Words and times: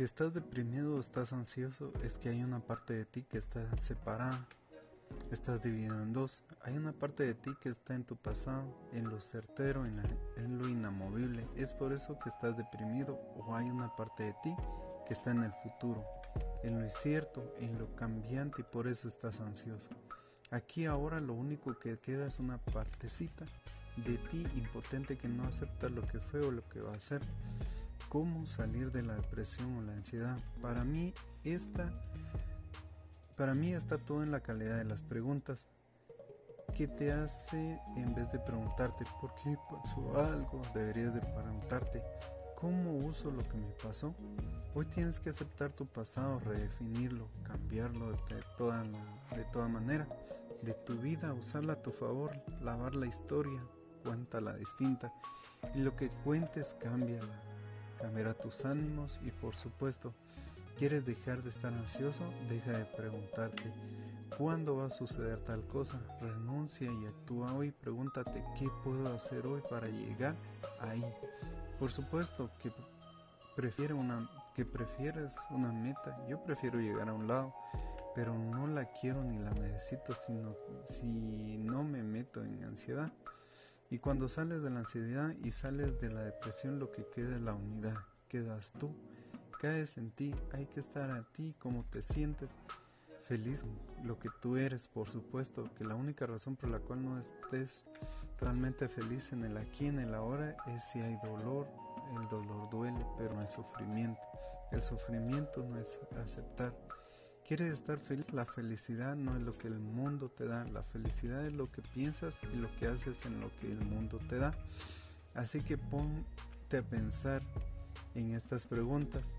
Si 0.00 0.04
estás 0.04 0.32
deprimido 0.32 0.96
o 0.96 1.00
estás 1.00 1.30
ansioso, 1.34 1.92
es 2.02 2.16
que 2.16 2.30
hay 2.30 2.42
una 2.42 2.60
parte 2.60 2.94
de 2.94 3.04
ti 3.04 3.22
que 3.22 3.36
está 3.36 3.76
separada. 3.76 4.46
Estás 5.30 5.62
dividido 5.62 6.00
en 6.00 6.14
dos. 6.14 6.42
Hay 6.62 6.74
una 6.74 6.92
parte 6.94 7.26
de 7.26 7.34
ti 7.34 7.50
que 7.60 7.68
está 7.68 7.94
en 7.94 8.04
tu 8.04 8.16
pasado, 8.16 8.64
en 8.94 9.04
lo 9.10 9.20
certero, 9.20 9.84
en, 9.84 10.00
en, 10.38 10.56
lo 10.56 10.66
inamovible. 10.68 11.46
Es 11.54 11.74
por 11.74 11.92
eso 11.92 12.18
que 12.18 12.30
estás 12.30 12.56
deprimido 12.56 13.20
o 13.36 13.54
hay 13.54 13.68
una 13.68 13.94
parte 13.94 14.22
de 14.22 14.34
ti 14.42 14.54
que 15.06 15.12
está 15.12 15.32
en 15.32 15.44
el 15.44 15.52
futuro, 15.52 16.02
en 16.62 16.78
lo 16.78 16.84
incierto, 16.86 17.54
en 17.58 17.78
lo 17.78 17.94
cambiante 17.94 18.62
y 18.62 18.64
por 18.64 18.88
eso 18.88 19.06
estás 19.06 19.38
ansioso. 19.40 19.90
Aquí 20.50 20.86
ahora 20.86 21.20
lo 21.20 21.34
único 21.34 21.78
que 21.78 21.98
queda 21.98 22.26
es 22.26 22.38
una 22.38 22.56
partecita 22.56 23.44
de 23.98 24.16
ti 24.30 24.46
impotente 24.56 25.18
que 25.18 25.28
no 25.28 25.44
acepta 25.44 25.90
lo 25.90 26.00
que 26.08 26.20
fue 26.20 26.40
o 26.40 26.50
lo 26.50 26.66
que 26.70 26.80
va 26.80 26.94
a 26.94 27.00
ser. 27.00 27.20
¿Cómo 28.10 28.44
salir 28.44 28.90
de 28.90 29.04
la 29.04 29.14
depresión 29.14 29.76
o 29.76 29.82
la 29.82 29.92
ansiedad? 29.92 30.36
Para 30.60 30.82
mí 30.82 31.14
esta 31.44 31.88
para 33.36 33.54
mí 33.54 33.72
está 33.72 33.98
todo 33.98 34.24
en 34.24 34.32
la 34.32 34.40
calidad 34.40 34.78
de 34.78 34.84
las 34.84 35.04
preguntas. 35.04 35.64
¿Qué 36.76 36.88
te 36.88 37.12
hace 37.12 37.78
en 37.94 38.12
vez 38.16 38.32
de 38.32 38.40
preguntarte 38.40 39.04
por 39.20 39.32
qué 39.36 39.56
pasó 39.70 40.18
algo? 40.18 40.60
Deberías 40.74 41.14
de 41.14 41.20
preguntarte 41.20 42.02
¿cómo 42.60 42.96
uso 42.96 43.30
lo 43.30 43.46
que 43.48 43.56
me 43.56 43.70
pasó? 43.80 44.12
Hoy 44.74 44.86
tienes 44.86 45.20
que 45.20 45.30
aceptar 45.30 45.70
tu 45.70 45.86
pasado, 45.86 46.40
redefinirlo, 46.40 47.28
cambiarlo 47.44 48.10
de 48.10 48.42
toda, 48.58 48.82
de 48.82 49.44
toda 49.52 49.68
manera. 49.68 50.08
De 50.62 50.74
tu 50.74 50.96
vida, 50.96 51.32
usarla 51.32 51.74
a 51.74 51.82
tu 51.82 51.92
favor, 51.92 52.32
lavar 52.60 52.96
la 52.96 53.06
historia, 53.06 53.62
cuéntala 54.02 54.54
distinta. 54.54 55.12
Y 55.76 55.78
lo 55.78 55.94
que 55.94 56.08
cuentes, 56.24 56.74
cámbiala. 56.80 57.49
Cambiará 58.00 58.34
tus 58.34 58.64
ánimos 58.64 59.18
y 59.24 59.30
por 59.30 59.56
supuesto, 59.56 60.14
¿quieres 60.78 61.04
dejar 61.04 61.42
de 61.42 61.50
estar 61.50 61.72
ansioso? 61.72 62.24
Deja 62.48 62.72
de 62.72 62.84
preguntarte 62.84 63.72
¿cuándo 64.36 64.76
va 64.76 64.86
a 64.86 64.90
suceder 64.90 65.38
tal 65.40 65.62
cosa? 65.66 66.00
Renuncia 66.20 66.90
y 66.90 67.06
actúa 67.06 67.52
hoy. 67.52 67.72
Pregúntate 67.72 68.42
¿qué 68.58 68.66
puedo 68.82 69.14
hacer 69.14 69.46
hoy 69.46 69.62
para 69.68 69.88
llegar 69.88 70.34
ahí? 70.80 71.04
Por 71.78 71.90
supuesto 71.90 72.50
que 72.62 72.72
una 73.94 74.28
que 74.54 74.64
prefieres 74.64 75.32
una 75.50 75.70
meta. 75.70 76.26
Yo 76.28 76.42
prefiero 76.42 76.78
llegar 76.78 77.08
a 77.08 77.12
un 77.12 77.28
lado, 77.28 77.54
pero 78.14 78.34
no 78.34 78.66
la 78.66 78.86
quiero 78.86 79.22
ni 79.22 79.38
la 79.38 79.50
necesito 79.50 80.14
sino 80.26 80.54
si 80.88 81.58
no 81.58 81.84
me 81.84 82.02
meto 82.02 82.42
en 82.42 82.64
ansiedad. 82.64 83.10
Y 83.90 83.98
cuando 83.98 84.28
sales 84.28 84.62
de 84.62 84.70
la 84.70 84.80
ansiedad 84.80 85.34
y 85.42 85.50
sales 85.50 86.00
de 86.00 86.10
la 86.10 86.22
depresión, 86.22 86.78
lo 86.78 86.92
que 86.92 87.04
queda 87.06 87.34
es 87.34 87.42
la 87.42 87.54
unidad. 87.54 87.96
Quedas 88.28 88.72
tú, 88.78 88.94
caes 89.60 89.96
en 89.96 90.12
ti, 90.12 90.32
hay 90.52 90.66
que 90.66 90.78
estar 90.78 91.10
a 91.10 91.24
ti, 91.32 91.56
como 91.58 91.84
te 91.84 92.00
sientes 92.00 92.54
feliz, 93.26 93.64
lo 94.04 94.18
que 94.18 94.28
tú 94.40 94.56
eres, 94.56 94.88
por 94.88 95.08
supuesto, 95.08 95.68
que 95.76 95.84
la 95.84 95.94
única 95.94 96.26
razón 96.26 96.56
por 96.56 96.70
la 96.70 96.78
cual 96.78 97.04
no 97.04 97.18
estés 97.18 97.84
realmente 98.40 98.88
feliz 98.88 99.32
en 99.32 99.44
el 99.44 99.56
aquí, 99.56 99.86
en 99.86 99.98
el 99.98 100.14
ahora, 100.14 100.56
es 100.68 100.84
si 100.84 101.00
hay 101.00 101.16
dolor, 101.22 101.66
el 102.16 102.28
dolor 102.28 102.70
duele, 102.70 103.04
pero 103.18 103.34
no 103.34 103.42
es 103.42 103.50
sufrimiento. 103.50 104.20
El 104.70 104.82
sufrimiento 104.82 105.64
no 105.64 105.78
es 105.78 105.98
aceptar. 106.24 106.72
¿Quieres 107.50 107.74
estar 107.74 107.98
feliz? 107.98 108.32
La 108.32 108.44
felicidad 108.44 109.16
no 109.16 109.36
es 109.36 109.42
lo 109.42 109.58
que 109.58 109.66
el 109.66 109.80
mundo 109.80 110.28
te 110.28 110.46
da, 110.46 110.62
la 110.66 110.84
felicidad 110.84 111.44
es 111.44 111.52
lo 111.52 111.68
que 111.68 111.82
piensas 111.82 112.38
y 112.54 112.56
lo 112.56 112.68
que 112.78 112.86
haces 112.86 113.26
en 113.26 113.40
lo 113.40 113.50
que 113.56 113.66
el 113.66 113.80
mundo 113.86 114.20
te 114.28 114.38
da. 114.38 114.54
Así 115.34 115.60
que 115.60 115.76
ponte 115.76 116.78
a 116.78 116.82
pensar 116.82 117.42
en 118.14 118.36
estas 118.36 118.66
preguntas. 118.66 119.34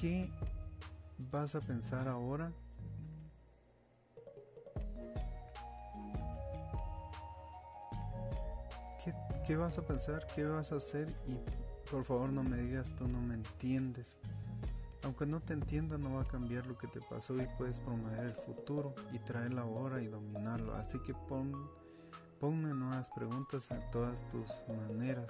¿Qué 0.00 0.30
vas 1.30 1.54
a 1.54 1.60
pensar 1.60 2.08
ahora? 2.08 2.50
¿Qué, 9.04 9.12
¿Qué, 9.46 9.56
vas 9.56 9.76
a 9.76 9.82
pensar? 9.82 10.26
¿Qué 10.34 10.44
vas 10.44 10.72
a 10.72 10.76
hacer? 10.76 11.06
Y 11.28 11.36
por 11.90 12.02
favor 12.06 12.32
no 12.32 12.42
me 12.42 12.56
digas 12.56 12.90
tú 12.96 13.06
no 13.06 13.20
me 13.20 13.34
entiendes. 13.34 14.06
Aunque 15.04 15.24
no 15.24 15.40
te 15.40 15.54
entienda, 15.54 15.96
no 15.96 16.14
va 16.14 16.22
a 16.22 16.28
cambiar 16.28 16.66
lo 16.66 16.76
que 16.76 16.86
te 16.86 17.00
pasó 17.00 17.36
y 17.40 17.46
puedes 17.56 17.78
promover 17.78 18.20
el 18.20 18.34
futuro 18.34 18.94
y 19.12 19.18
traer 19.20 19.54
la 19.54 19.64
hora 19.64 20.02
y 20.02 20.08
dominarlo. 20.08 20.74
Así 20.74 20.98
que 21.00 21.14
pon, 21.14 21.52
ponme 22.38 22.74
nuevas 22.74 23.08
preguntas 23.10 23.70
a 23.70 23.78
todas 23.90 24.20
tus 24.28 24.48
maneras. 24.68 25.26